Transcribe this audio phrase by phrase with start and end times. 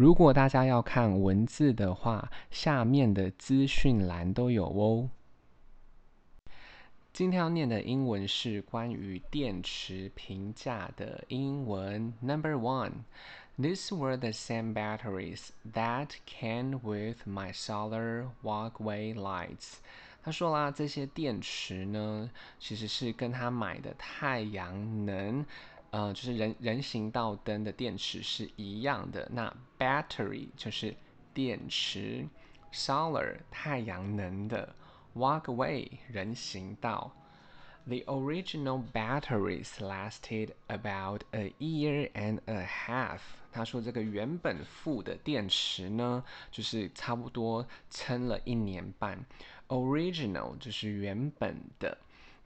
[0.00, 5.10] 如果大家要看文字的话，下面的资讯栏都有哦。
[7.12, 12.14] 今天要念的英文是关于电池评价的英文。
[12.22, 13.04] Number one,
[13.58, 19.80] these were the same batteries that came with my solar walkway lights.
[20.22, 25.44] 他说啦，这些电池呢，其实是跟他买的太阳能，
[25.90, 29.28] 呃，就是人人行道灯的电池是一样的。
[29.32, 30.94] 那 battery 就是
[31.34, 32.26] 电池
[32.72, 34.74] ，solar 太阳能的
[35.14, 37.12] ，walkway 人行道。
[37.86, 43.20] The original batteries lasted about a year and a half.
[43.50, 46.22] 他说这个原本附的电池呢，
[46.52, 49.24] 就是差不多撑了一年半。
[49.68, 51.98] Original 就是原本的，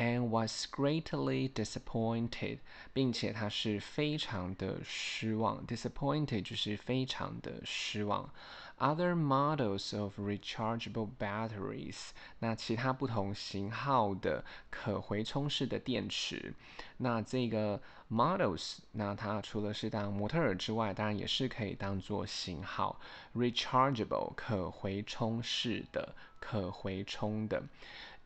[0.00, 2.60] And was greatly disappointed，
[2.94, 5.66] 并且他是非常的失望。
[5.66, 8.32] Disappointed 就是非常的失望。
[8.78, 16.54] Other models of rechargeable batteries，那其他不同型号的可回充式的电池，
[16.96, 22.98] 那这个 models，那它除了是当模特儿之外，当然也是可以当做型号。
[23.34, 27.62] Rechargeable 可回充式的，可回充的。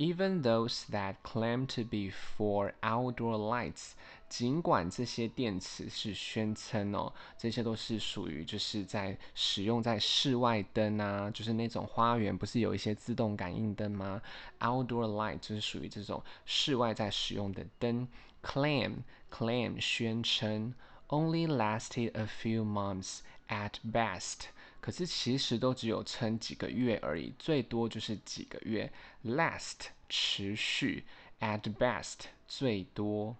[0.00, 3.90] Even those that claim to be for outdoor lights，
[4.30, 14.22] 尽管这些电池是宣称哦，这些都是属于就是在使用在室外灯啊，就是那种花园不是有一些自动感应灯吗
[14.60, 18.08] ？Outdoor light 就是属于这种室外在使用的灯。
[18.42, 20.72] Claim claim 宣称
[21.10, 24.46] ，only lasted a few months at best。
[24.80, 28.90] 可是其实都只有撑几个月而已，最多就是几个月。
[29.22, 31.04] Last 持续
[31.40, 33.36] ，at best 最多。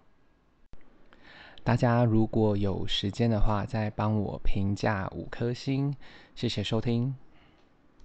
[1.63, 5.95] 大家如果有时间的话，再帮我评价五颗星，
[6.35, 7.15] 谢谢收听。